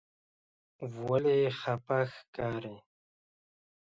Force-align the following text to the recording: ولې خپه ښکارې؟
ولې 1.03 1.37
خپه 1.59 1.99
ښکارې؟ 2.13 2.75